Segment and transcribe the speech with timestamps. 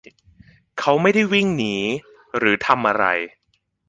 [0.79, 1.75] เขาไม่ได้วิ่งหนี
[2.37, 3.05] หรือทำอะไร